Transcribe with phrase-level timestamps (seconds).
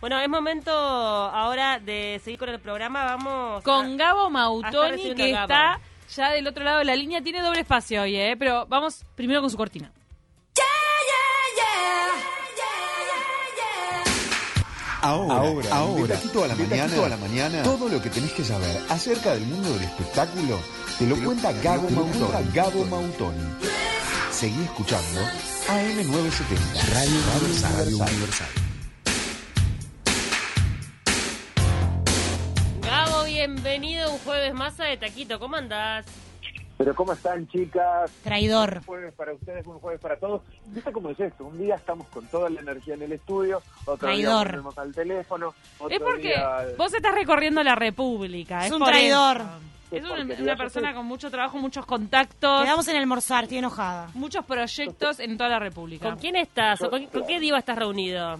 [0.00, 3.04] Bueno, es momento ahora de seguir con el programa.
[3.04, 5.42] Vamos Con a- Gabo Mautoni, que Gabo.
[5.44, 5.80] está
[6.14, 7.20] ya del otro lado de la línea.
[7.20, 8.36] Tiene doble espacio hoy, ¿eh?
[8.38, 9.90] Pero vamos primero con su cortina.
[15.00, 18.10] Ahora, Ahora, ahora, de a la de mañana, taquito a la mañana, todo lo que
[18.10, 20.58] tenés que saber acerca del mundo del espectáculo
[20.98, 22.52] te lo cuenta Gabo te lo cuenta Mautoni.
[22.52, 23.44] Gabo Mautoni.
[24.32, 25.20] Seguí escuchando
[25.68, 27.10] AM970, Radio
[27.40, 27.72] Universal.
[27.78, 28.48] Radio Universal.
[28.48, 28.67] Gabo,
[34.18, 35.38] un jueves más a De Taquito.
[35.38, 36.06] ¿Cómo andás?
[36.76, 38.10] Pero ¿cómo están, chicas?
[38.22, 38.74] Traidor.
[38.78, 40.42] Un jueves para ustedes, un jueves para todos.
[40.66, 41.44] ¿Viste cómo es esto?
[41.44, 44.46] Un día estamos con toda la energía en el estudio, otro Traidor.
[44.46, 46.66] día volvemos al teléfono, otro Es porque día...
[46.76, 48.60] vos estás recorriendo la República.
[48.60, 49.42] Es Es, un traidor.
[49.90, 50.04] Es
[50.40, 54.08] una persona con mucho trabajo, muchos contactos, Quedamos en almorzar, estoy enojada.
[54.14, 56.08] muchos proyectos en toda la República.
[56.08, 56.80] ¿Con quién estás?
[56.82, 58.38] ¿O ¿Con, con qué diva estás reunido?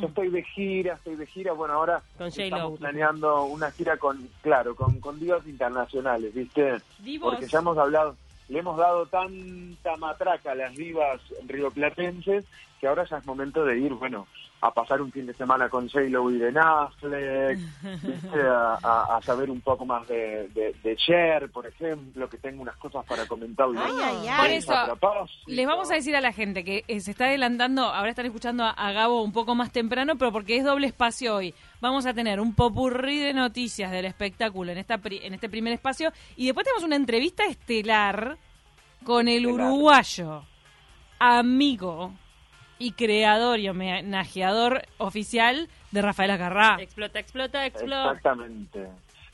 [0.00, 1.52] Yo estoy de gira, estoy de gira.
[1.52, 6.80] Bueno, ahora Con estamos planeando una gira con, claro, con, con divas internacionales, ¿viste?
[6.98, 7.34] Divos.
[7.34, 8.16] Porque ya hemos hablado,
[8.48, 12.44] le hemos dado tanta matraca a las divas rioplatenses
[12.80, 14.26] que ahora ya es momento de ir, bueno,
[14.66, 17.58] a pasar un fin de semana con J-Lo y de Affleck,
[18.02, 18.40] ¿viste?
[18.40, 22.62] A, a- a saber un poco más de, de, de Cher, por ejemplo, que tengo
[22.62, 23.82] unas cosas para comentarles.
[23.84, 24.36] Ay, ay, ay.
[24.40, 25.42] Por eso, propósito.
[25.48, 28.64] Les vamos a decir a la gente que eh, se está adelantando, ahora están escuchando
[28.64, 31.54] a, a Gabo un poco más temprano, pero porque es doble espacio hoy.
[31.82, 35.74] Vamos a tener un popurrí de noticias del espectáculo en, esta pri- en este primer
[35.74, 38.38] espacio y después tenemos una entrevista estelar
[39.04, 39.66] con el Estelar.
[39.70, 40.42] uruguayo,
[41.18, 42.12] amigo
[42.78, 46.76] y creador y homenajeador oficial de Rafaela Carrá.
[46.80, 48.08] Explota, explota, explota.
[48.12, 48.88] Exactamente.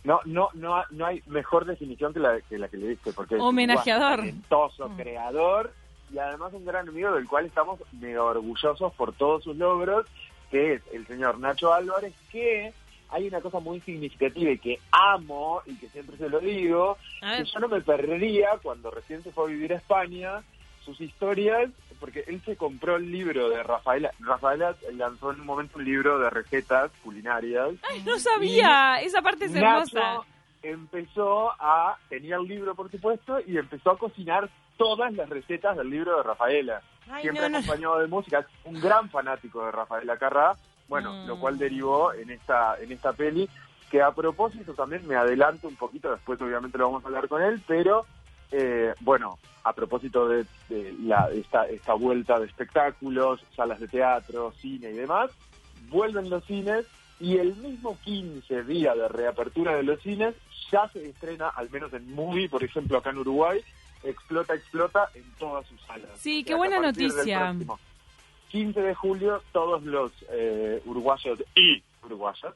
[0.05, 3.35] No, no, no, no hay mejor definición que la que, la que le diste, porque
[3.35, 4.21] es un Homenajeador.
[4.21, 5.73] talentoso, creador
[6.13, 10.07] y además un gran amigo del cual estamos mega orgullosos por todos sus logros,
[10.51, 12.73] que es el señor Nacho Álvarez, que
[13.11, 17.45] hay una cosa muy significativa y que amo y que siempre se lo digo, que
[17.45, 20.43] yo no me perdería cuando recién se fue a vivir a España
[20.85, 24.11] sus historias, porque él se compró el libro de Rafaela.
[24.21, 27.69] Rafaela lanzó en un momento un libro de recetas culinarias.
[27.89, 29.67] Ay, no sabía, esa parte es Nacho
[29.99, 30.27] hermosa.
[30.63, 35.91] empezó a, tenía el libro por supuesto, y empezó a cocinar todas las recetas del
[35.91, 36.81] libro de Rafaela.
[37.11, 37.59] Ay, Siempre no, no.
[37.59, 40.55] acompañado de música, es un gran fanático de Rafaela Carrá,
[40.89, 41.27] bueno, Mm.
[41.29, 43.49] lo cual derivó en esta, en esta peli,
[43.91, 47.43] que a propósito también me adelanto un poquito, después obviamente lo vamos a hablar con
[47.43, 48.07] él, pero
[48.51, 54.53] eh, bueno, a propósito de, de la, esta, esta vuelta de espectáculos, salas de teatro,
[54.61, 55.31] cine y demás,
[55.89, 56.87] vuelven los cines
[57.19, 60.35] y el mismo 15 día de reapertura de los cines
[60.71, 63.61] ya se estrena, al menos en Movie, por ejemplo, acá en Uruguay,
[64.03, 66.11] Explota, Explota en todas sus salas.
[66.17, 67.39] Sí, qué buena noticia.
[67.39, 67.79] próximo
[68.51, 72.53] 15 de julio, todos los eh, uruguayos y uruguayas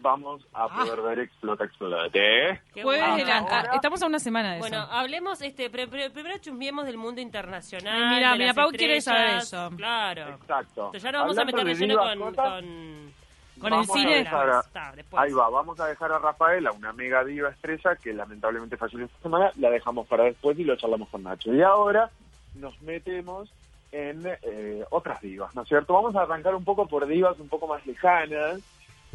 [0.00, 2.10] vamos a poder ver Explota, Explota.
[2.12, 4.92] Qué Jueves de la- Ahora- ah, estamos a una semana de Bueno, eso.
[4.92, 7.94] hablemos, este, pre- pre- primero chusmiemos del mundo internacional.
[8.02, 9.48] Ay, mira, de mira, las Pau quiere estrellas.
[9.48, 9.76] saber eso.
[9.76, 10.28] Claro.
[10.34, 10.80] Exacto.
[10.86, 13.12] Entonces ya nos vamos a meter de de lleno divas con, con,
[13.60, 14.18] Con el vamos a cine.
[14.18, 15.22] dejar a- Está, después.
[15.22, 19.18] Ahí va, vamos a dejar a Rafaela, una mega diva estrella que lamentablemente falleció esta
[19.22, 21.52] semana, la dejamos para después y lo charlamos con Nacho.
[21.54, 22.10] Y ahora
[22.54, 23.50] nos metemos
[23.92, 25.94] en eh, otras divas, ¿no es cierto?
[25.94, 28.60] Vamos a arrancar un poco por divas un poco más lejanas.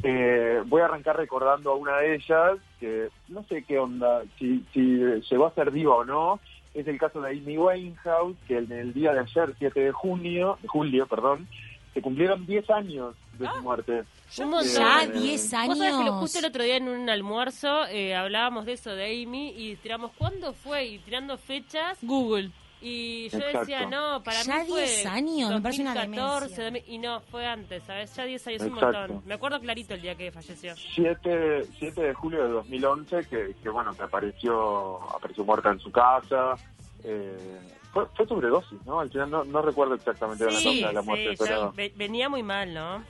[0.03, 4.63] Eh, voy a arrancar recordando a una de ellas, que no sé qué onda, si,
[4.73, 4.81] si
[5.29, 6.39] llegó a ser diva o no.
[6.73, 10.57] Es el caso de Amy Winehouse, que en el día de ayer, 7 de junio,
[10.67, 11.47] julio, perdón,
[11.93, 14.03] se cumplieron 10 años de su muerte.
[14.39, 14.71] Un montón.
[14.71, 16.15] Ya Eh, 10 Vos sabés que lo- años.
[16.21, 20.11] justo el otro día en un almuerzo eh, hablábamos de eso de Amy y tiramos
[20.17, 22.51] cuándo fue y tirando fechas Google.
[22.81, 23.59] Y yo Exacto.
[23.59, 26.93] decía no para Ya mí fue 10 años, me parece una 2014, demencia.
[26.93, 28.97] y no fue antes sabes ya 10 años un Exacto.
[28.99, 33.55] montón me acuerdo clarito el día que falleció 7, 7 de julio de 2011, que,
[33.61, 36.55] que bueno, que apareció, apareció muerta en su casa.
[37.03, 37.59] Eh,
[37.93, 38.99] fue, fue sobredosis, ¿no?
[38.99, 41.71] Al final no, no recuerdo exactamente la sí, fecha de la muerte, sí, pero...
[41.73, 43.03] ve- venía muy mal no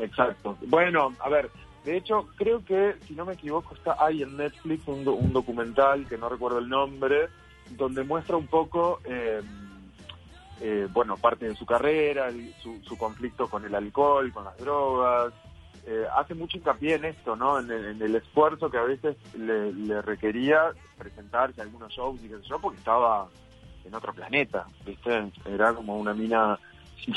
[0.00, 0.56] Exacto.
[0.66, 1.50] Bueno, a ver,
[1.84, 5.32] de hecho, creo que, si no me equivoco, está ahí en Netflix un, do- un
[5.32, 7.28] documental, que no recuerdo el nombre,
[7.70, 9.40] donde muestra un poco, eh,
[10.60, 12.30] eh, bueno, parte de su carrera,
[12.62, 15.32] su, su conflicto con el alcohol, con las drogas.
[15.84, 17.58] Eh, hace mucho hincapié en esto, ¿no?
[17.58, 22.36] En el, esfuerzo que a veces le, le requería presentarse a algunos shows y qué
[22.36, 23.28] sé yo, porque estaba
[23.84, 25.32] en otro planeta, ¿viste?
[25.44, 26.58] Era como una mina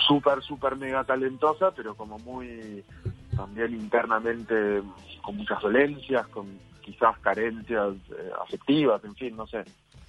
[0.07, 2.83] súper, súper mega talentosa, pero como muy
[3.35, 4.81] también internamente
[5.21, 6.47] con muchas dolencias, con
[6.81, 9.63] quizás carencias eh, afectivas, en fin, no sé.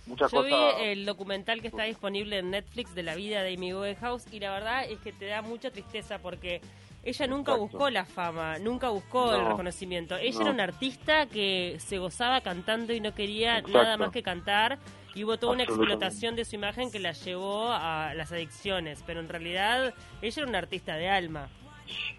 [0.07, 3.75] Muchas Yo vi el documental que está disponible en Netflix de la vida de Amy
[3.75, 6.61] Winehouse y la verdad es que te da mucha tristeza porque
[7.03, 7.61] ella nunca Exacto.
[7.77, 10.17] buscó la fama, nunca buscó el No, reconocimiento.
[10.17, 10.43] Ella no.
[10.43, 13.83] era una artista que se gozaba cantando y no quería Exacto.
[13.83, 14.79] nada más que cantar.
[15.15, 19.03] Y hubo toda una explotación de su imagen que la llevó a las adicciones.
[19.07, 21.49] Pero en realidad ella era una artista de alma.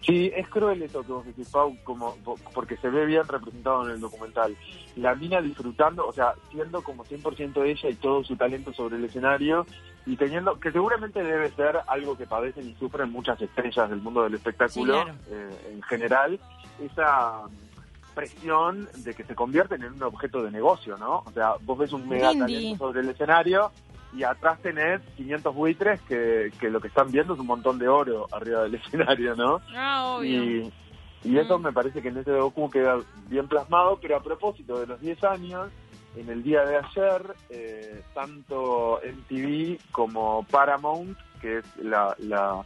[0.00, 3.84] Sí, es cruel eso que vos decís, Pau, como, po- porque se ve bien representado
[3.86, 4.56] en el documental.
[4.96, 9.04] La mina disfrutando, o sea, siendo como 100% ella y todo su talento sobre el
[9.04, 9.66] escenario
[10.06, 14.22] y teniendo, que seguramente debe ser algo que padecen y sufren muchas estrellas del mundo
[14.22, 15.18] del espectáculo Sí, claro.
[15.30, 16.40] eh, en general,
[16.82, 17.42] esa
[18.14, 21.22] presión de que se convierten en un objeto de negocio, ¿no?
[21.26, 23.70] O sea, vos ves un mega talento sobre el escenario
[24.14, 27.88] y atrás tenés 500 buitres que, que lo que están viendo es un montón de
[27.88, 29.60] oro arriba del escenario, ¿no?
[29.74, 30.42] Ah, obvio.
[30.44, 30.72] Y,
[31.24, 31.62] y eso Mm.
[31.62, 35.24] me parece que en ese docu queda bien plasmado, pero a propósito de los 10
[35.24, 35.70] años,
[36.16, 42.64] en el día de ayer, eh, tanto MTV como Paramount, que es la, la,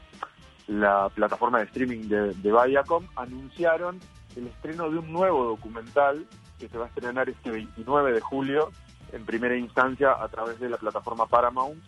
[0.69, 3.99] la plataforma de streaming de, de Viacom, anunciaron
[4.37, 6.25] el estreno de un nuevo documental
[6.59, 8.71] que se va a estrenar este 29 de julio,
[9.13, 11.81] en primera instancia a través de la plataforma Paramount.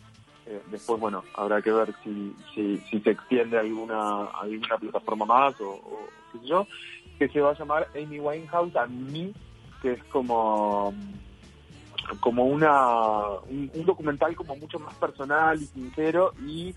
[0.47, 4.77] Eh, después, bueno, habrá que ver si, si, si se extiende a alguna, a alguna
[4.79, 6.01] plataforma más o, o
[6.33, 6.67] qué sé yo,
[7.19, 9.33] que se va a llamar Amy Winehouse and Me,
[9.81, 10.93] que es como
[12.21, 16.75] como una un, un documental como mucho más personal y sincero y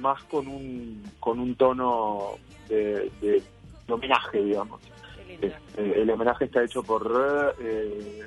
[0.00, 2.30] más con un con un tono
[2.68, 3.42] de, de-
[3.86, 4.80] de homenaje digamos
[5.28, 5.46] linda.
[5.46, 8.22] este, el homenaje está hecho por eh,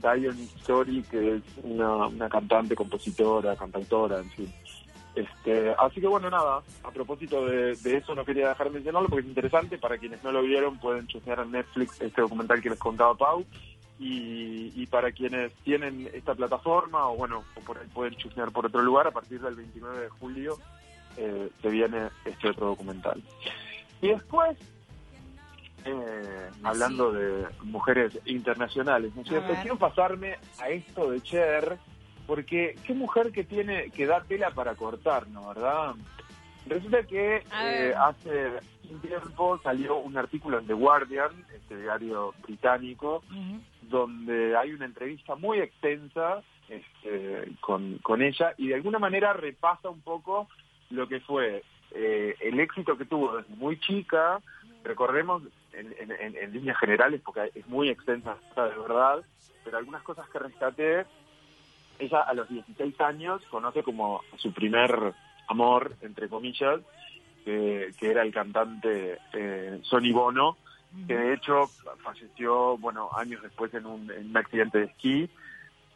[0.00, 4.52] Diane Story, que es una, una cantante, compositora, cantautora, en fin.
[5.14, 9.22] Este, así que bueno, nada, a propósito de, eso no quería dejar de mencionarlo porque
[9.22, 12.78] es interesante, para quienes no lo vieron pueden chusmear en Netflix este documental que les
[12.78, 13.44] contaba Pau
[13.98, 18.66] y, y para quienes tienen esta plataforma o bueno, o por ahí pueden chusmear por
[18.66, 20.58] otro lugar, a partir del 29 de julio
[21.16, 23.20] eh, se viene este otro documental.
[24.00, 24.56] Y después,
[25.84, 29.48] eh, hablando de mujeres internacionales, ¿no es A cierto?
[29.48, 29.60] ver.
[29.62, 31.78] Quiero pasarme a esto de Cher,
[32.26, 35.94] porque qué mujer que tiene, que da tela para cortar, ¿no verdad?
[36.66, 38.50] Resulta que eh, hace
[38.90, 43.22] un tiempo salió un artículo en The Guardian, este diario británico,
[43.82, 49.88] donde hay una entrevista muy extensa este, con, con ella y de alguna manera repasa
[49.88, 50.48] un poco
[50.90, 54.40] lo que fue eh, el éxito que tuvo desde muy chica.
[54.84, 55.42] Recordemos
[55.72, 59.22] en, en- líneas generales, porque es muy extensa de verdad,
[59.64, 61.06] pero algunas cosas que rescaté,
[61.98, 65.12] ella a los 16 años conoce como su primer
[65.48, 66.80] amor, entre comillas,
[67.44, 70.56] que, era el cantante eh, Sonny Bono,
[71.06, 71.66] que de hecho
[72.02, 75.28] falleció, bueno, años después en un, en un accidente de esquí.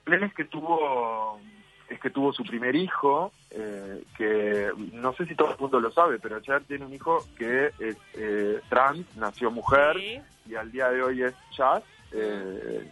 [0.06, 1.40] Él es que tuvo
[1.88, 5.90] es que tuvo su primer hijo, eh, que no sé si todo el mundo lo
[5.92, 10.20] sabe, pero Cher tiene un hijo que es eh, trans, nació mujer Sí.
[10.50, 11.82] y al día de hoy es Chaz.
[12.12, 12.90] eh,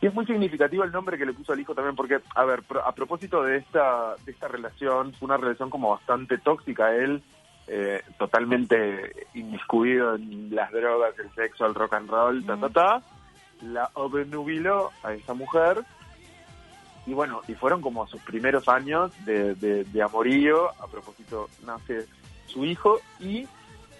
[0.00, 2.62] y es muy significativo el nombre que le puso al hijo también, porque, a ver,
[2.84, 6.94] a propósito de esta, de esta relación, fue una relación como bastante tóxica.
[6.94, 7.22] Él,
[7.68, 13.02] eh, totalmente inmiscuido en las drogas, el sexo, el rock and roll, ta, ta, ta,
[13.62, 15.78] la obnubiló a esa mujer.
[17.06, 20.70] Y bueno, y fueron como sus primeros años de, de, amorío.
[20.80, 22.06] A propósito, nace
[22.46, 23.00] su hijo.
[23.20, 23.46] Y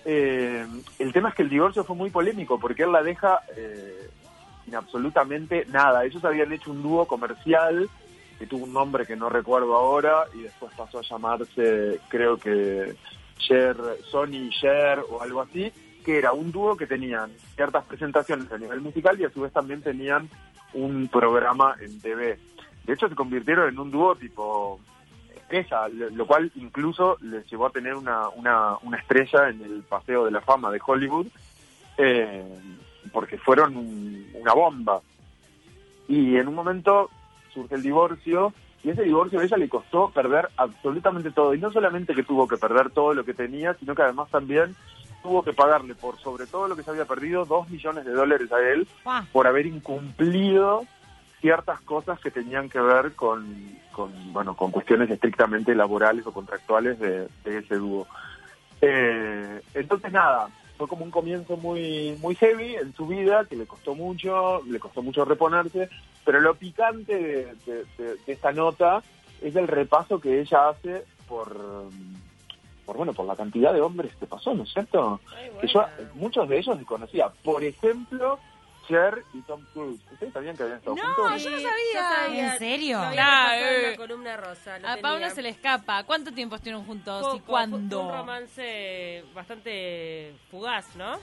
[0.05, 0.67] eh,
[0.99, 4.09] el tema es que el divorcio fue muy polémico, porque él la deja eh,
[4.65, 6.05] sin absolutamente nada.
[6.05, 7.89] Ellos habían hecho un dúo comercial
[8.39, 12.95] que tuvo un nombre que no recuerdo ahora y después pasó a llamarse, creo que
[13.39, 13.77] Cher,
[14.11, 15.73] Sony Cher o algo así,
[16.05, 19.53] que era un dúo que tenían ciertas presentaciones a nivel musical y a su vez
[19.53, 20.29] también tenían
[20.73, 22.39] un programa en TV.
[22.85, 24.79] De hecho, se convirtieron en un dúo tipo
[25.35, 30.25] estrella, lo cual incluso les llevó a tener una, una, una estrella en el Paseo
[30.25, 31.27] de la Fama de Hollywood,
[31.99, 32.45] eh,
[33.13, 35.01] porque fueron un- una bomba.
[36.09, 37.11] Y en un momento
[37.53, 41.55] surge el divorcio, y ese divorcio a ella le costó perder absolutamente todo.
[41.55, 44.75] Y no solamente que tuvo que perder todo lo que tenía, sino que además también
[45.23, 48.53] tuvo que pagarle por sobre todo lo que se había perdido dos millones de dólares
[48.53, 48.87] a él
[49.33, 50.85] por haber incumplido
[51.45, 53.45] ciertas cosas que tenían que ver con,
[53.93, 58.07] con bueno con cuestiones estrictamente laborales o contractuales de, de ese dúo.
[58.81, 60.49] Eh, entonces nada,
[60.79, 64.79] fue como un comienzo muy muy heavy en su vida que le costó mucho, le
[64.81, 65.91] costó mucho reponerse,
[66.25, 69.03] pero lo picante de, de- de- de esta nota
[69.43, 71.55] es el repaso que ella hace por
[72.87, 75.21] por bueno por la cantidad de hombres que pasó, ¿no es cierto?
[75.37, 77.29] Ay, que yo muchos de ellos desconocía.
[77.43, 78.39] Por ejemplo,
[78.89, 80.01] Cher y Tom Cruise.
[80.13, 81.43] ¿Ustedes sabían que habían estado No, juntos?
[81.43, 81.69] yo no sabía.
[81.95, 82.53] yo sabía.
[82.53, 82.99] ¿En serio?
[82.99, 83.91] Nah, en eh.
[83.93, 84.79] la columna rosa.
[84.79, 86.05] lo A Paula se le escapa.
[86.05, 88.03] ¿Cuánto tiempo estuvieron juntos Poco, y fue cuándo?
[88.03, 91.19] Un romance bastante fugaz, ¿no?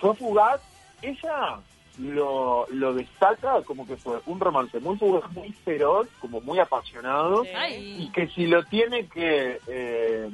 [0.00, 0.60] Fue fugaz.
[1.02, 1.58] Ella
[1.98, 7.44] lo, lo destaca como que fue un romance muy fugaz, muy feroz, como muy apasionado.
[7.44, 7.96] Sí.
[8.04, 10.28] Y que si lo tiene que eh,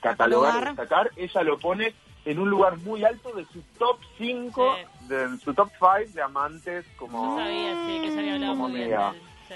[0.00, 0.64] catalogar, Catalogar.
[0.68, 1.92] destacar, ella lo pone
[2.24, 4.76] en un lugar muy alto de su top 5,
[5.08, 7.36] de su top 5 de amantes Yo como...
[7.36, 8.90] sabía, sí, que se había hablado Como muy bien.
[8.90, 9.54] de él, sí.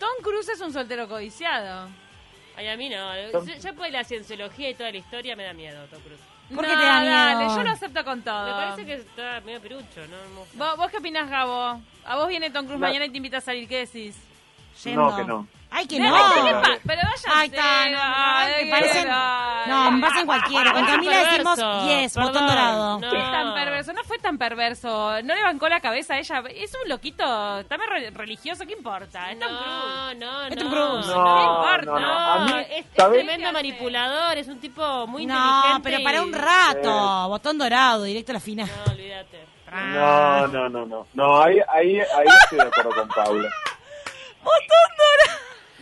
[0.00, 1.88] Tom Cruise es un soltero codiciado.
[2.56, 3.08] Ay, a mí no.
[3.32, 6.20] Tom- Ya, ya por la cienciología y toda la historia me da miedo, Tom Cruise.
[6.54, 7.14] ¿Por qué No, te da miedo?
[7.14, 8.46] dale, yo lo acepto con todo.
[8.46, 10.16] Me parece que está medio perucho, ¿no?
[10.54, 11.80] ¿Vos, vos qué opinás, Gabo?
[12.04, 13.68] A vos viene Tom Cruise La- mañana y te invita a salir.
[13.68, 14.16] ¿Qué decís?
[14.84, 15.10] Yendo.
[15.10, 15.46] No, que no.
[15.70, 16.06] Ay, que no.
[16.34, 19.08] ¿qué le pa- Pero vaya Ay, está, no, no, me parecen-
[19.66, 20.72] No, me parecen cualquiera.
[20.72, 22.98] Con Es Camila decimos yes, botón dorado.
[23.00, 23.10] no.
[23.10, 23.92] ¿Qué tan perverso?
[23.92, 25.20] No fue tan perverso.
[25.24, 26.42] No le bancó la cabeza a ella.
[26.54, 27.58] Es un loquito.
[27.58, 28.64] Está re- religioso.
[28.66, 29.30] ¿Qué importa?
[29.30, 29.60] Es Tom Cruise.
[29.68, 30.62] No, no, Es no.
[30.62, 31.06] Tom Cruise.
[31.06, 31.82] No, No importa.
[31.84, 32.18] no, no.
[32.18, 35.90] A mí, es, es tremendo manipulador, es un tipo muy No, inteligente.
[35.90, 37.28] pero para un rato.
[37.28, 38.70] Botón dorado, directo a la final.
[38.86, 39.46] No, olvídate.
[39.70, 41.06] No, no, no, no.
[41.12, 43.50] No, ahí, ahí, ahí estoy de acuerdo con Paula.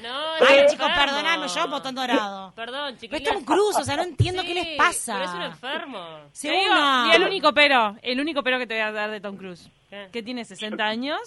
[0.02, 2.52] No, Ay, chicos, perdoname, yo botón dorado.
[2.54, 3.22] Perdón, Pero chiquillos.
[3.22, 5.14] es Tom Cruise, o sea, no entiendo Sí, qué les pasa.
[5.14, 6.06] Pero es un enfermo.
[6.42, 9.20] Digo, una- y el único pero, el único pero que te voy a dar de
[9.22, 10.08] Tom Cruise, ¿Qué?
[10.12, 11.18] que tiene 60 años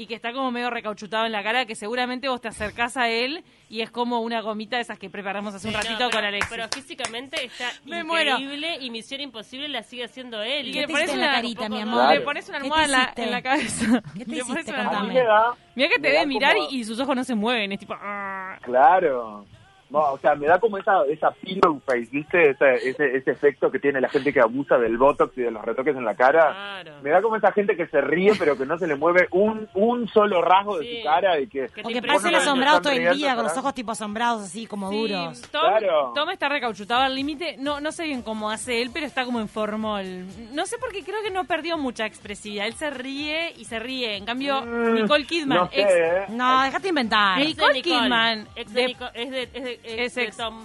[0.00, 3.08] y que está como medio recauchutado en la cara, que seguramente vos te acercás a
[3.08, 6.10] él y es como una gomita de esas que preparamos hace un no, ratito pero-
[6.10, 6.50] con Alexis.
[6.50, 8.38] Pero físicamente está Me muero.
[8.38, 10.68] increíble y Misión Imposible la sigue haciendo él.
[10.68, 12.00] Y ¿Qué que te le pones la una, carita, un mi poco- amor?
[12.04, 12.14] Claro.
[12.18, 14.02] le pones una ¿Qué te almohada en la, en la cabeza.
[14.16, 14.80] ¿Qué te Le pones hiciste?
[14.80, 15.54] una.
[15.74, 17.94] Mira que te ve mirar como- y, y sus ojos no se mueven, es tipo...
[18.00, 18.56] "Ah".
[18.62, 19.44] Claro.
[19.90, 22.50] No, o sea, me da como esa, esa pillow face, ¿viste?
[22.50, 25.64] Ese, ese, ese efecto que tiene la gente que abusa del botox y de los
[25.64, 26.80] retoques en la cara.
[26.82, 27.02] Claro.
[27.02, 29.68] Me da como esa gente que se ríe pero que no se le mueve un,
[29.74, 31.68] un solo rasgo de su cara y que...
[31.68, 34.90] Que que pase el asombrado todo el día con los ojos tipo asombrados, así como
[34.90, 35.40] Sí, duros.
[35.50, 36.12] Tom, Claro.
[36.14, 37.56] Tom está recauchutado al límite.
[37.58, 40.04] No, no sé bien cómo hace él, pero está como en formol.
[40.52, 42.66] No sé por qué creo que no perdió mucha expresividad.
[42.66, 44.16] Él se ríe y se ríe.
[44.16, 46.24] En cambio, Mm, Nicole Kidman, No sé, ex, ¿eh?
[46.30, 47.38] No, déjate inventar.
[47.38, 47.82] Nicole Nicole.
[47.82, 50.36] Kidman, Ex de- es de, es de, ex Es de ex.
[50.36, 50.60] Tom.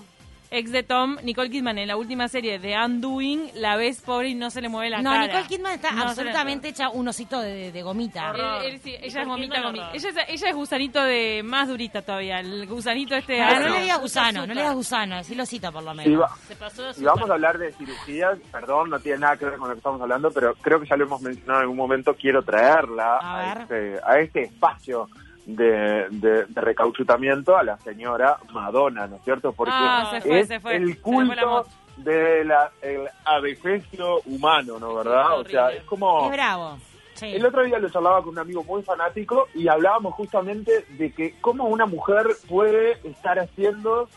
[0.55, 4.35] ex de Tom, Nicole Kidman en la última serie de Undoing, la ves pobre y
[4.35, 5.25] no se le mueve la No, cara.
[5.25, 8.29] Nicole Kidman está No absolutamente hecha un osito de, de gomita.
[8.29, 8.63] Horror.
[8.63, 9.89] Él- él sí, ella es gomita, gomita.
[9.93, 12.39] Ella es, ella es gusanito de más durita todavía.
[12.39, 13.41] El gusanito este.
[13.41, 13.75] Ah, no no.
[13.75, 16.21] le digas gusano, no le digas gusano, decilo osito por lo menos.
[16.21, 19.45] va- Se pasó de si vamos a hablar de cirugías, perdón, no tiene nada que
[19.45, 21.77] ver con lo que estamos hablando, pero creo que ya lo hemos mencionado en algún
[21.77, 25.09] momento, quiero traerla A este, a este espacio
[25.45, 29.51] de, de- de recauchutamiento a la señora Madonna, ¿no es cierto?
[29.53, 31.69] Porque Ah, fue, es el culto moto.
[31.97, 34.95] de la, el adefesio humano, ¿no?
[34.95, 35.39] ¿Verdad?
[35.39, 36.25] O sea, es como...
[36.25, 36.77] Es bravo.
[37.15, 37.27] Sí.
[37.27, 41.35] El otro día lo charlaba con un amigo muy fanático y hablábamos justamente de que
[41.41, 44.09] cómo una mujer puede estar haciendo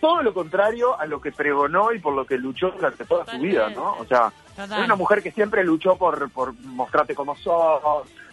[0.00, 3.38] todo lo contrario a lo que pregonó y por lo que luchó durante toda su
[3.38, 3.92] vida, ¿no?
[3.98, 4.84] O sea, Total.
[4.84, 7.80] una mujer que siempre luchó por, por mostrarte como sos,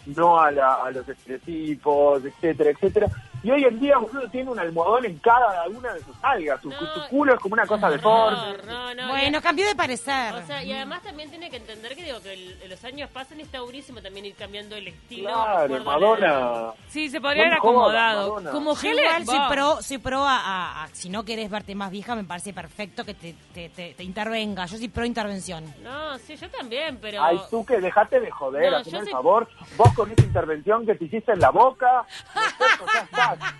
[0.06, 3.06] no a, la- a los estereotipos, etcétera, etcétera.
[3.44, 6.60] Y hoy en día uno tiene un almohadón en cada una de sus algas.
[6.62, 6.78] Su, No.
[6.94, 8.38] su culo es como una cosa deforme.
[8.66, 10.34] No, no, Bueno, y- cambió de parecer.
[10.34, 13.40] O sea, y además también tiene que entender que digo que el- los años pasan
[13.40, 15.28] y está durísimo también ir cambiando el estilo.
[15.28, 15.84] de Claro.
[15.84, 16.72] Madonna.
[16.88, 18.40] Sí, se podría haber acomodado.
[18.52, 18.98] Como Helen.
[19.04, 19.48] igual soy vos.
[19.50, 23.04] pro, soy pro a, a- a- si no querés verte más vieja, me parece perfecto
[23.04, 24.66] que te, te, te- te intervenga.
[24.66, 25.64] Yo soy pro intervención.
[25.82, 27.22] No, sí, yo también, pero...
[27.22, 29.48] Ay, tú que dejate de joder, No, hazme yo el soy- favor.
[29.76, 32.04] Vos con esa intervención que te hiciste en la boca.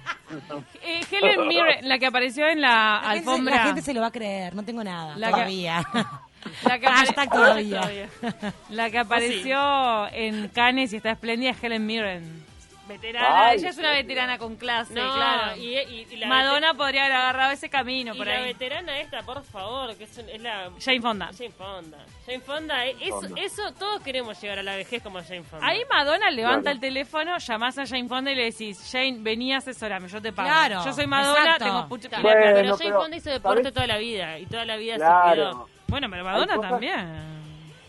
[0.83, 3.55] Eh, Helen Mirren, la que apareció en la, La gente, se- alfombra.
[3.57, 5.83] la gente se lo va a creer, no tengo nada La que- todavía.
[6.65, 8.09] La que, apare- Hashtag todavía.
[8.71, 12.45] la que apareció en Cannes y está espléndida es Helen Mirren.
[12.89, 15.57] Veterana, Ay, ella es una veterana con clase, No, claro.
[15.57, 18.45] y, y- y la Madonna podría haber agarrado ese camino vete- y por la ahí.
[18.45, 20.69] veterana esta, por favor, que es, un- es la...
[20.85, 21.31] Jane Fonda.
[21.39, 21.99] Jane Fonda.
[22.27, 23.41] Jane Fonda, eh, eso, Fonda.
[23.41, 25.65] eso todos queremos llegar a la vejez como Jane Fonda.
[25.67, 26.75] Ahí Madonna levanta Claro.
[26.75, 30.49] el teléfono, llamás a Jane Fonda y le decís, Jane, vení, asesorame, yo te pago.
[30.49, 31.65] Claro, yo soy Madonna, exacto.
[31.65, 33.75] tengo pucha Bueno, pero Jane pero, Fonda hizo deporte ¿sabes?
[33.75, 35.51] toda la vida y toda la vida se Claro.
[35.51, 35.69] cuidó.
[35.87, 37.41] Bueno, pero Madonna también.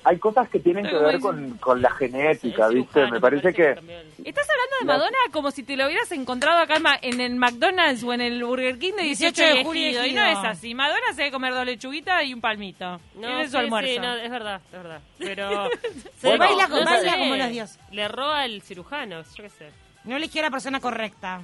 [0.06, 2.94] Hay cosas que tienen que ver con, con la genética, El ¿viste?
[2.94, 3.72] cirujano, Me parece que...
[3.72, 3.78] el-
[4.26, 8.04] Estás hablando de La- Madonna como si te lo hubieras encontrado acá en el McDonald's
[8.04, 10.06] o en el Burger King de 18 18 de julio.
[10.06, 10.74] Y no es así.
[10.76, 13.00] Madonna se debe comer dos lechuguitas y un palmito.
[13.16, 13.90] No, es su sí, almuerzo.
[13.94, 15.02] sí, no, es verdad, es verdad.
[15.18, 15.70] Pero.
[16.22, 17.80] Bueno, baila- no baila como los dioses.
[17.92, 19.70] Le roba al cirujano, yo qué sé.
[20.06, 21.42] No eligió a la persona correcta.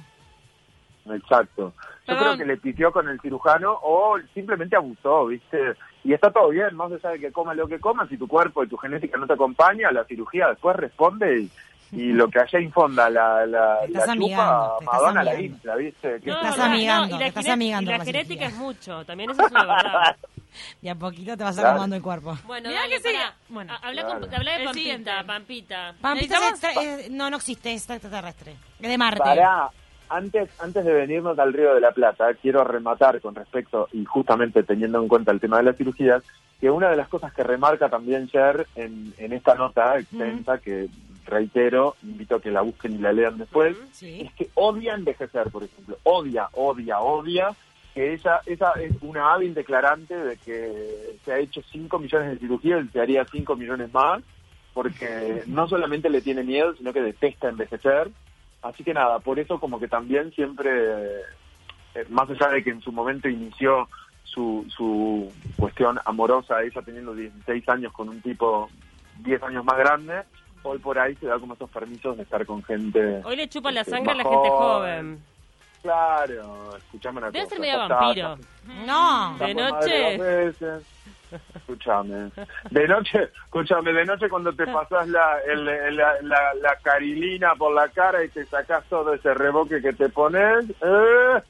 [1.06, 1.72] Exacto.
[2.06, 2.22] Yo Perdón.
[2.24, 5.74] creo que le pitió con el cirujano o simplemente abusó, ¿viste?
[6.02, 8.64] y está todo bien, más allá de que comas lo que comas, si tu cuerpo
[8.64, 11.50] y tu genética no te acompaña, la cirugía después responde y,
[11.92, 15.22] y lo que allá infonda la, la, Te estás la amigando, chupa, te estás Madonna
[15.24, 15.34] la
[15.76, 16.08] ¿viste?
[16.24, 16.64] No, estás no,
[17.06, 19.44] y la te estás gené- amigando Y la con la genética es mucho, también eso
[19.44, 20.16] es una verdad.
[20.82, 21.68] Y a poquito te vas Claro.
[21.68, 22.36] acomodando el cuerpo.
[22.44, 23.14] Bueno, Mirá dale, que sí.
[23.16, 23.34] pará.
[23.50, 23.72] Bueno.
[23.72, 24.20] Ha- habla, Claro.
[24.20, 25.24] con- habla de Pampita.
[25.24, 25.94] Pampita.
[26.00, 28.56] Pampita es Necesitamos- extra- eh, no, no existe, es extraterrestre.
[28.80, 29.20] Es de Marte.
[29.20, 29.70] Pará,
[30.10, 34.62] antes, antes de venirnos al Río de la Plata, quiero rematar con respecto, y justamente
[34.62, 36.22] teniendo en cuenta el tema de las cirugías,
[36.60, 40.88] que una de las cosas que remarca también Cher en, en esta nota extensa, que
[41.26, 44.22] reitero, invito a que la busquen y la lean después, Sí.
[44.22, 45.96] es que odia envejecer, por ejemplo.
[46.02, 47.50] Odia, odia, odia
[47.94, 52.38] que ella, esa es una hábil declarante de que se ha hecho 5 millones de
[52.38, 54.22] cirugías y se haría 5 millones más,
[54.74, 58.10] porque no solamente le tiene miedo, sino que detesta envejecer.
[58.62, 60.70] Así que nada, por eso como que también siempre,
[61.94, 63.88] eh, más allá de que en su momento inició
[64.24, 68.68] su, su cuestión amorosa, ella teniendo 16 años con un tipo
[69.20, 70.22] 10 años más grande,
[70.62, 73.22] hoy por ahí se da como esos permisos de estar con gente...
[73.24, 75.22] Hoy le chupa la sangre a la gente joven.
[75.82, 77.56] Claro, escuchame una Debe cosa.
[77.56, 78.38] ser medio está, vampiro.
[78.86, 79.36] No.
[79.38, 80.52] De noche.
[81.54, 82.30] Escúchame.
[82.70, 87.54] De noche, escúchame, de noche cuando te pasas la, el- el- la, la, la carilina
[87.54, 91.42] por la cara y te sacas todo ese reboque que te pones, eh,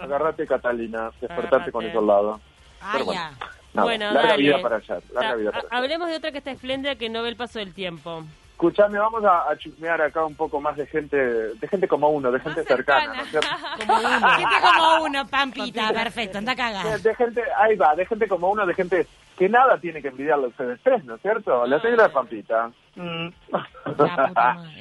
[0.00, 1.72] agarrate Catalina, despertate Agárrate.
[1.72, 2.40] con eso al lado.
[2.80, 3.20] Ah, Pero bueno.
[3.20, 3.30] ya.
[3.74, 4.42] Nada, Bueno, larga dale.
[4.42, 5.76] vida para allá, larga vida para allá.
[5.76, 8.24] hablemos de otra que está espléndida que no ve el paso del tiempo.
[8.58, 12.32] Escúchame, vamos a, a chusmear acá un poco más de gente, de gente como uno,
[12.32, 13.40] de gente cercana, ¿no?
[13.86, 14.28] Como uno.
[14.36, 18.50] Gente como uno, Pampita, perfecto, anda a De, de gente, ahí va, de gente como
[18.50, 19.06] uno, de gente
[19.38, 21.64] que nada tiene que envidiarle a ustedes tres, ¿no es cierto?
[21.68, 22.72] La señora Pampita.
[22.96, 23.28] Mm.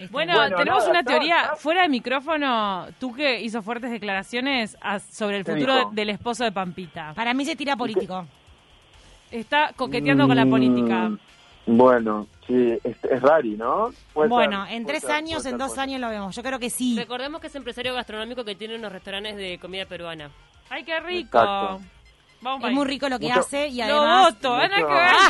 [0.09, 2.87] Bueno, Bueno, tenemos nada, una teoría fuera de micrófono.
[2.99, 5.89] Tú que hizo fuertes declaraciones a- sobre el ¿Qué futuro dijo?
[5.93, 7.13] del esposo de Pampita.
[7.13, 8.25] Para mí se tira político.
[9.29, 11.11] Está coqueteando con la política.
[11.67, 13.91] Bueno, sí, es, es rari, ¿no?
[14.13, 16.35] Puede Bueno, ser, en tres ser, años, en dos años lo vemos.
[16.35, 16.95] Yo creo que sí.
[16.97, 20.31] Recordemos que es empresario gastronómico que tiene unos restaurantes de comida peruana.
[20.69, 21.37] Ay, qué rico.
[21.37, 21.81] Exacto.
[22.41, 24.33] Vamos Es muy rico lo que Mucho- hace y Lo además...
[24.35, 25.11] voto, Ana, mucho- que ver.
[25.13, 25.29] ¡Ah!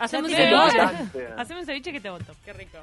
[0.00, 2.32] Hacemos un ceviche que te voto.
[2.44, 2.78] Qué rico.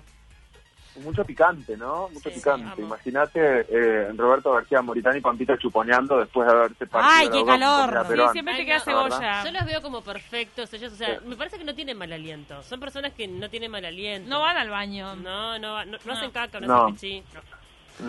[1.04, 2.10] Mucho picante, ¿no?
[2.10, 2.82] Mucho Sí, picante.
[2.82, 8.06] Imagínate eh, Roberto García Moritán y Pampita chuponeando después de haberse partido Ay, qué calor.
[8.08, 8.22] Sí.
[8.34, 8.84] Siempre te queda no.
[8.84, 9.44] cebolla.
[9.44, 12.62] Yo los veo como perfectos ellos, o sea, me parece que no tienen mal aliento.
[12.64, 14.30] Son personas que no tienen mal aliento.
[14.30, 15.16] No van al baño.
[15.16, 16.14] No, no, no, no No.
[16.14, 16.84] hacen caca, no, No.
[16.84, 17.24] hacen pichí.
[17.34, 17.42] no.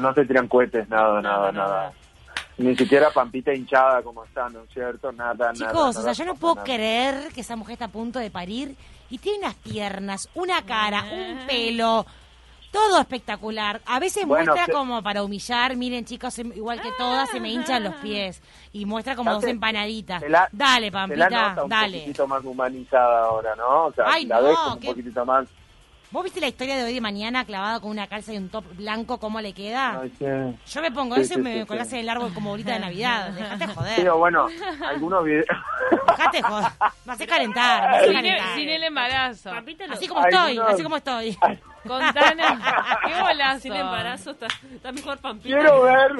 [0.01, 1.93] No se tiran cohetes, nada, nada, nada.
[2.59, 5.13] Ni siquiera Pampita hinchada como está, ¿no es cierto?
[5.13, 5.53] Nada, nada.
[5.53, 6.65] Chicos, nada, o sea, yo no puedo nada.
[6.65, 8.75] creer que esa mujer está a punto de parir
[9.11, 12.05] y tiene unas piernas, una cara, un pelo,
[12.77, 13.81] todo espectacular.
[13.87, 17.41] A veces Bueno, muestra se- como para humillar, miren chicos, se- igual que todas, se
[17.41, 18.43] me hinchan los pies.
[18.73, 20.23] Y muestra como dos empanaditas.
[20.29, 21.99] la- Dale, la Pampita, nota un dale.
[21.99, 23.87] poquitito más humanizada ahora, ¿no?
[23.87, 25.49] O sea, Ay, la no, ves como un poquitito más...
[26.11, 28.65] ¿Vos viste la historia de hoy de mañana clavada con una calza y un top
[28.77, 30.01] blanco, cómo le queda?
[30.01, 30.25] Ay, sí.
[30.73, 31.95] Yo me pongo Sí, eso y sí, me sí, colgás sí.
[31.97, 33.31] en el árbol como bolita de Navidad.
[33.33, 33.93] Dejate joder.
[33.97, 34.47] Pero bueno,
[34.89, 35.47] algunos videos...
[36.17, 36.69] Dejate joder.
[37.07, 38.55] Me hace calentar, me hace Sin el, calentar.
[38.57, 39.51] sin el embarazo.
[39.91, 41.39] Así como estoy, Algunos- así como estoy.
[41.87, 42.59] Contanos.
[43.07, 43.61] Qué golazo.
[43.61, 45.57] sin embarazo está, está mejor Pampita.
[45.57, 46.13] Quiero ver...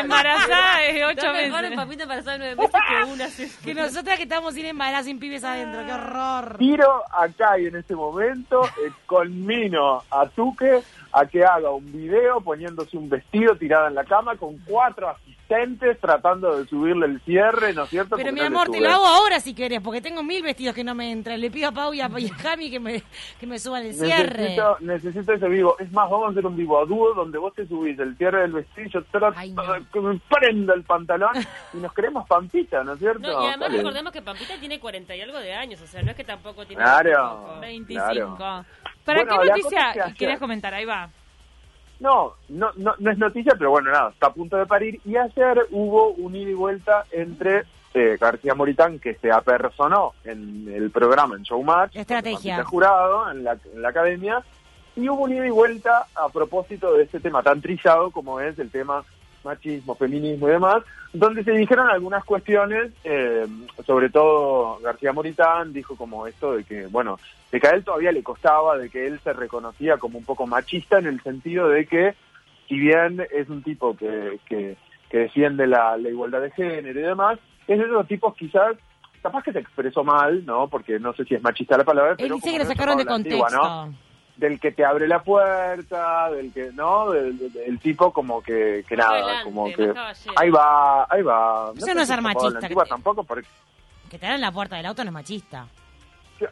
[0.00, 1.76] Embarazada de ocho Está mejor en meses.
[1.76, 3.50] Pampita embarazada de nueve meses que una.
[3.64, 6.56] Que nosotras que estamos sin embarazo, sin pibes adentro, qué horror.
[6.58, 12.40] Tiro acá y en este momento eh, conmino a Tuque a que haga un video
[12.40, 17.72] poniéndose un vestido tirada en la cama con cuatro asistentes tratando de subirle el cierre,
[17.74, 18.16] ¿no es cierto?
[18.16, 20.74] Pero Porque mi no amor, te lo hago ahora si querés, porque tengo mil vestidos
[20.74, 21.40] que no me entran.
[21.40, 23.02] Le pido a Pau y a, y a Jami que me,
[23.40, 24.38] que me suban el cierre.
[24.42, 25.76] Necesito, necesito ese vivo.
[25.80, 28.42] Es más, vamos a hacer un vivo a dúo donde vos te subís el cierre
[28.42, 29.72] del vestido, yo trato Ay, no.
[29.72, 31.30] de que me prenda el pantalón
[31.74, 33.20] y nos queremos pampita, ¿no es cierto?
[33.20, 33.78] No, y además Dale.
[33.78, 36.64] recordemos que Pampita tiene 40 y algo de años, o sea, no es que tampoco
[36.64, 37.40] tiene Claro.
[37.40, 37.60] poco.
[37.60, 38.36] 25.
[38.36, 38.64] Claro.
[39.04, 40.74] ¿Para Bueno, qué noticia que querías comentar?
[40.74, 41.10] Ahí va.
[42.00, 45.00] No, no, no, no es noticia, pero bueno, nada, está a punto de parir.
[45.04, 50.66] Y ayer hubo un ida y vuelta entre eh, García Moritán, que se apersonó en
[50.72, 52.64] el programa en Showmatch, Estrategia.
[52.64, 54.42] jurado en la, en la academia,
[54.96, 58.58] y hubo un ida y vuelta a propósito de este tema tan trillado como es
[58.58, 59.04] el tema
[59.44, 63.46] machismo, feminismo y demás, donde se dijeron algunas cuestiones, eh,
[63.84, 67.18] sobre todo García Moritán dijo como esto de que, bueno,
[67.50, 70.46] de que a él todavía le costaba, de que él se reconocía como un poco
[70.46, 72.14] machista en el sentido de que,
[72.68, 74.76] si bien es un tipo que, que,
[75.08, 78.76] que defiende la, la igualdad de género y demás, es de esos tipos quizás,
[79.22, 80.68] capaz que se expresó mal, ¿no?
[80.68, 82.96] Porque no sé si es machista la palabra, Él pero dice como que lo sacaron
[82.98, 83.86] de la antigua, contexto.
[83.86, 84.09] ¿no?
[84.40, 87.10] Del que te abre la puerta, del que, ¿no?
[87.10, 89.92] Del, del- del tipo como que, que nada, adelante, como que
[90.36, 91.72] ahí va, ahí va.
[91.76, 93.46] Eso no es ser machista, La antigua que- tampoco, porque
[94.10, 95.66] Que te en la puerta del auto no es machista.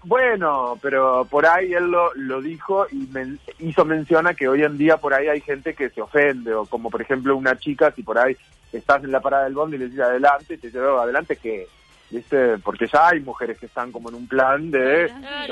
[0.04, 4.62] Bueno, pero por ahí él lo, lo dijo y men- hizo mención a que hoy
[4.62, 7.90] en día por ahí hay gente que se ofende, o como por ejemplo una chica,
[7.92, 8.36] si por ahí
[8.70, 11.66] estás en la parada del bondi y le dices adelante, te dice, "Oh, adelante que,
[12.10, 12.58] ¿viste?
[12.58, 15.46] Porque ya hay mujeres que están como en un plan de, Ah.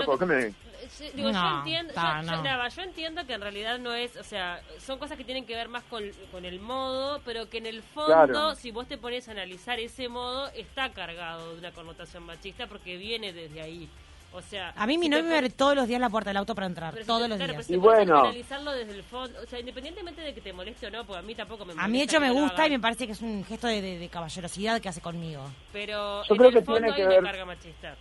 [1.14, 2.42] Yo entiendo, ta, yo, yo- no.
[2.42, 5.54] Nava, yo entiendo que en realidad no es, o sea, son cosas que tienen que
[5.54, 8.54] ver más con, con el modo, pero que en el fondo, Claro.
[8.54, 12.96] si vos te pones a analizar ese modo, está cargado de una connotación machista porque
[12.96, 13.88] viene desde ahí.
[14.32, 16.36] O sea, A mí mi si novio me abre todos los días la puerta del
[16.36, 16.92] auto para entrar.
[16.92, 17.66] pero si todos te- los claro, días.
[17.66, 18.18] pero si Y bueno.
[18.20, 21.22] analizarlo desde el fondo, o sea, independientemente de que te moleste o no, porque a
[21.22, 21.84] mí tampoco me molesta.
[21.84, 23.98] A mí de hecho me gusta y me parece que es un gesto de, de-
[23.98, 25.42] de caballerosidad que hace conmigo.
[25.72, 27.96] Pero Yo en creo el que fondo tiene hay que una ver- carga machista.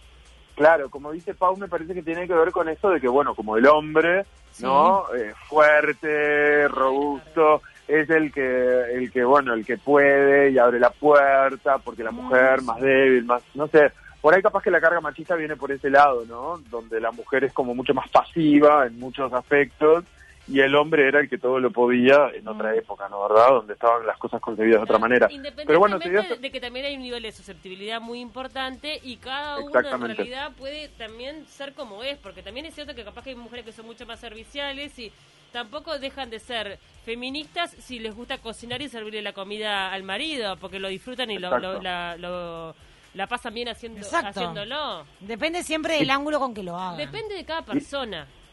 [0.55, 3.35] Claro, como dice Pau, me parece que tiene que ver con eso de que, bueno,
[3.35, 4.25] como el hombre,
[4.59, 5.03] ¿no?
[5.13, 10.91] Eh, fuerte, robusto, es el que, el que, bueno, el que puede y abre la
[10.91, 13.91] puerta, porque la mujer más débil, más, no sé,
[14.21, 16.57] por ahí capaz que la carga machista viene por ese lado, ¿no?
[16.71, 20.05] Donde la mujer es como mucho más pasiva en muchos aspectos
[20.47, 23.27] y el hombre era el que todo lo podía en otra época, ¿no?
[23.27, 23.49] ¿Verdad?
[23.49, 25.27] Donde estaban las cosas concebidas de otra manera.
[25.65, 29.71] Pero bueno, de que también hay un nivel de susceptibilidad muy importante y cada uno
[29.79, 33.35] en realidad puede también ser como es, porque también es cierto que capaz que hay
[33.35, 35.11] mujeres que son mucho más serviciales y
[35.51, 40.57] tampoco dejan de ser feministas si les gusta cocinar y servirle la comida al marido,
[40.57, 41.73] porque lo disfrutan y lo, Exacto.
[41.73, 42.75] lo- la, lo-
[43.13, 44.27] la pasan bien haciendo, Exacto.
[44.41, 45.05] haciéndolo.
[45.21, 46.97] Depende siempre del ángulo con que lo hagan.
[46.97, 48.27] Depende de cada persona.
[48.27, 48.44] Y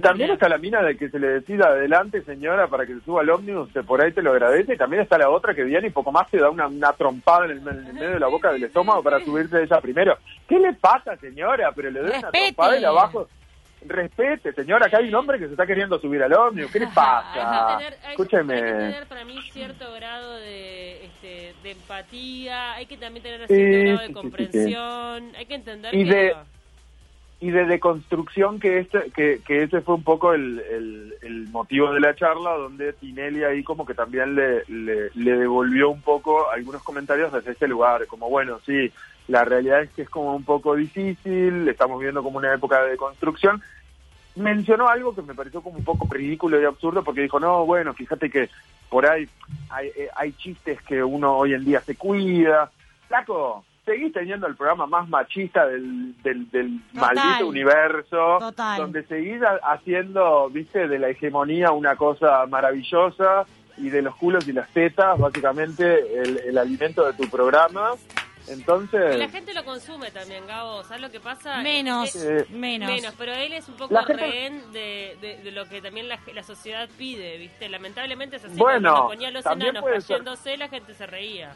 [0.00, 3.22] también está la mina de que se le decida adelante, señora, para que se suba
[3.22, 4.74] al ómnibus, que por ahí te lo agradece.
[4.74, 7.46] Y también está la otra que viene y poco más te da una, una trompada
[7.46, 10.18] en el, en el medio de la boca del estómago para subirse ella primero.
[10.46, 11.72] ¿Qué le pasa, señora?
[11.74, 13.28] Pero le doy una trompada y la bajo.
[13.86, 16.70] Respete, señora, acá hay un hombre que se está queriendo subir al ómnibus.
[16.72, 17.32] ¿Qué le Hay pasa?
[17.78, 18.54] que tener, hay- Escúcheme.
[18.54, 23.46] hay que tener para mí cierto grado de, este, de empatía, hay que también tener
[23.46, 26.10] Sí, cierto grado de sí, sí, comprensión, hay que entender Y que...
[26.14, 26.36] de-
[27.40, 31.92] y de deconstrucción que este que, que ese fue un poco el, el, el motivo
[31.92, 36.50] de la charla donde Tinelli ahí como que también le, le, le devolvió un poco
[36.50, 38.90] algunos comentarios desde ese lugar como bueno sí
[39.28, 42.90] la realidad es que es como un poco difícil estamos viendo como una época de
[42.90, 43.62] deconstrucción
[44.34, 47.94] mencionó algo que me pareció como un poco ridículo y absurdo porque dijo no bueno
[47.94, 48.48] fíjate que
[48.88, 49.28] por ahí
[49.70, 52.68] hay, eh, chistes que uno hoy en día se cuida
[53.06, 57.14] flaco seguís teniendo el programa más machista del, del, del Total.
[57.16, 58.78] maldito universo Total.
[58.78, 63.44] donde seguís ha- haciendo viste de la hegemonía una cosa maravillosa
[63.76, 67.90] y de los culos y las tetas básicamente el, el alimento de tu programa
[68.50, 71.60] entonces Y la gente lo consume también, Gabo, ¿sabes lo que pasa?
[71.62, 72.90] Menos, Eh, menos.
[72.90, 76.08] Menos, pero él es un poco La gente- rehén de, de, de lo que también
[76.08, 77.68] la, la sociedad pide, ¿viste?
[77.68, 78.56] Lamentablemente es así.
[78.56, 80.16] Bueno, cuando ponía a los también enanos puede ser.
[80.16, 81.52] cayéndose, la gente se reía.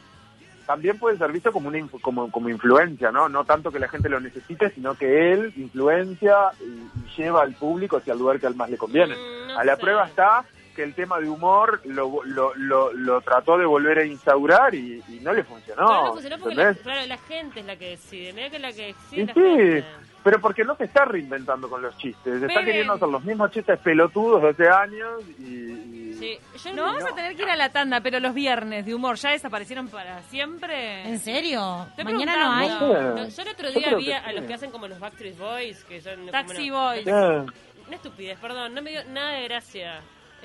[0.66, 3.29] También puede ser visto como una inf- como, como influencia, ¿no?
[3.29, 7.55] No tanto que la gente lo necesite, sino que él influencia y, y lleva al
[7.55, 9.14] público hacia el lugar que al más le conviene.
[9.14, 9.81] Mm, no a la sé.
[9.83, 10.44] prueba está
[10.75, 15.03] que el tema de humor lo, lo, lo, lo trató de volver a instaurar y,
[15.09, 15.87] y no le funcionó.
[15.87, 18.33] Pero no funcionó porque la, claro, la gente es la que decide.
[18.33, 19.85] Mira que la que Y decide la sí, gente.
[20.23, 23.51] Pero porque no se está reinventando con los chistes, está Pero- queriendo hacer los mismos
[23.51, 25.43] chistes pelotudos de hace años y...
[25.45, 28.87] y- Sí, yo No vamos a tener que ir a la tanda, pero los viernes
[28.87, 31.03] de humor ya desaparecieron para siempre.
[31.03, 31.85] ¿En serio?
[31.91, 32.69] Estoy Mañana no hay.
[32.69, 34.33] No No, yo el otro día vi a sí.
[34.37, 37.07] los que hacen como los Backstreet Boys, que son como Taxi una- Boys.
[37.09, 37.47] Eh,
[37.89, 40.01] Una estupidez, perdón, no me dio nada de gracia.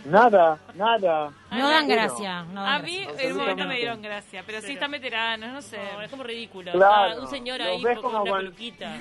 [0.06, 1.32] nada, nada.
[1.52, 2.42] No dan gracia.
[2.46, 4.74] No dan A mí en un momento me dieron gracia, pero sí Cero.
[4.76, 5.78] están veteranos, no sé.
[5.94, 6.72] No, es como ridículo.
[6.72, 8.98] Claro, Ah, un señor ahí con como una con- peluquita.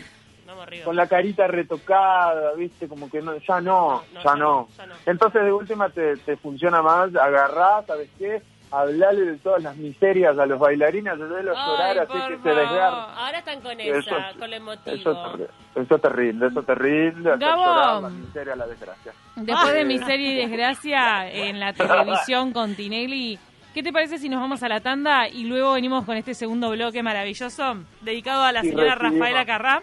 [0.84, 4.44] Con la carita retocada, viste, como que no, ya no, No, no, ya ya no.
[4.44, 4.94] no, ya no.
[5.06, 8.42] Entonces de última te, te funciona más, agarrás, ¿sabes qué?
[8.70, 13.06] Hablarle de todas las miserias a los bailarines, hacerlos llorar, así que se desgarran.
[13.16, 14.96] Ahora están con Eso- esa, con lo emotivo.
[14.96, 15.36] Eso,
[15.74, 17.64] te- eso te rinde, eso te rinde, hacer Gabo.
[17.64, 19.12] llorar la miseria, la desgracia.
[19.36, 23.38] Después de Miseria y Desgracia en la televisión con Tinelli,
[23.72, 26.70] ¿qué te parece si nos vamos a la tanda y luego venimos con este segundo
[26.70, 28.96] bloque maravilloso dedicado a la señora.
[28.96, 29.82] Rafaela Carrá?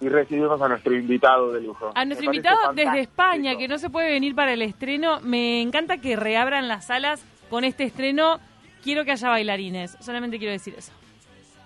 [0.00, 1.92] Y recibimos a nuestro invitado de lujo.
[1.94, 3.00] A nuestro invitado desde.
[3.00, 5.20] España, que no se puede venir para el estreno.
[5.20, 8.40] Me encanta que reabran las salas con este estreno.
[8.82, 9.96] Quiero que haya bailarines.
[10.00, 10.92] Solamente quiero decir eso.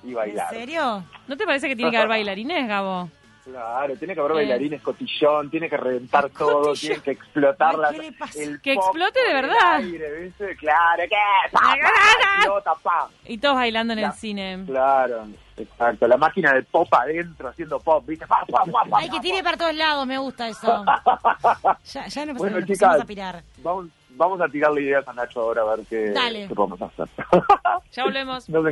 [0.02, 0.50] Y ¿En bailar.
[0.50, 1.04] serio?
[1.28, 3.08] ¿No te parece que tiene que haber bailarines, Gabo?
[3.44, 4.34] Claro, tiene que haber Eh.
[4.36, 9.76] bailarines cotillón, tiene que reventar todo, tiene que explotar la, Que explote de verdad.
[9.76, 10.56] aire, ¿viste?
[10.56, 11.50] Claro, ¿qué?
[11.52, 11.74] Pa, pa,
[12.38, 13.08] explota, pa.
[13.26, 14.64] Y todos bailando en el cine.
[14.66, 16.06] Claro, exacto.
[16.06, 18.26] La máquina de pop adentro haciendo pop, ¿viste?
[18.26, 19.44] Pa, pa, pa, pa, Ay, que tire pa.
[19.44, 20.84] para todos lados, me gusta eso.
[21.92, 23.42] Ya, ya Bueno, chicas, pusimos a pirar.
[23.58, 26.48] Vamos, vamos a tirarle ideas a Nacho ahora a ver qué, Dale.
[26.48, 27.08] qué podemos hacer.
[27.92, 28.48] Ya volvemos.
[28.48, 28.64] Nos